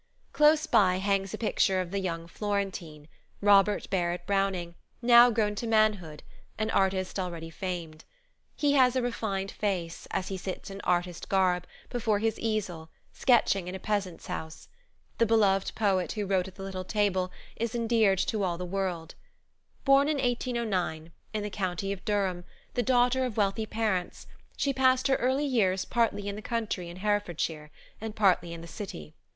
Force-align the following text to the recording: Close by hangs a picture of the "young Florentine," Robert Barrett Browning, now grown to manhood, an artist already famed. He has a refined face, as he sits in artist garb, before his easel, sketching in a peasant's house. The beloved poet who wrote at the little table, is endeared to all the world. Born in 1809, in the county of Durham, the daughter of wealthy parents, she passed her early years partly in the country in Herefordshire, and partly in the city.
Close 0.33 0.65
by 0.65 0.95
hangs 0.97 1.31
a 1.31 1.37
picture 1.37 1.79
of 1.79 1.91
the 1.91 1.99
"young 1.99 2.25
Florentine," 2.25 3.07
Robert 3.39 3.87
Barrett 3.91 4.25
Browning, 4.25 4.73
now 4.99 5.29
grown 5.29 5.53
to 5.53 5.67
manhood, 5.67 6.23
an 6.57 6.71
artist 6.71 7.19
already 7.19 7.51
famed. 7.51 8.03
He 8.55 8.71
has 8.73 8.95
a 8.95 9.03
refined 9.03 9.51
face, 9.51 10.07
as 10.09 10.29
he 10.29 10.37
sits 10.37 10.71
in 10.71 10.81
artist 10.85 11.29
garb, 11.29 11.67
before 11.91 12.17
his 12.17 12.39
easel, 12.39 12.89
sketching 13.13 13.67
in 13.67 13.75
a 13.75 13.79
peasant's 13.79 14.25
house. 14.25 14.69
The 15.19 15.27
beloved 15.27 15.75
poet 15.75 16.13
who 16.13 16.25
wrote 16.25 16.47
at 16.47 16.55
the 16.55 16.63
little 16.63 16.83
table, 16.83 17.31
is 17.55 17.75
endeared 17.75 18.17
to 18.17 18.41
all 18.43 18.57
the 18.57 18.65
world. 18.65 19.13
Born 19.85 20.07
in 20.09 20.17
1809, 20.17 21.11
in 21.31 21.43
the 21.43 21.51
county 21.51 21.91
of 21.93 22.03
Durham, 22.05 22.43
the 22.73 22.81
daughter 22.81 23.23
of 23.23 23.37
wealthy 23.37 23.67
parents, 23.67 24.25
she 24.57 24.73
passed 24.73 25.05
her 25.09 25.15
early 25.17 25.45
years 25.45 25.85
partly 25.85 26.27
in 26.27 26.35
the 26.35 26.41
country 26.41 26.89
in 26.89 26.97
Herefordshire, 26.97 27.69
and 28.01 28.15
partly 28.15 28.51
in 28.51 28.61
the 28.61 28.67
city. 28.67 29.13